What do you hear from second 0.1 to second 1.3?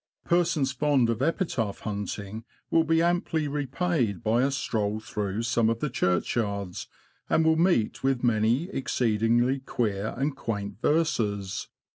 Persons fond of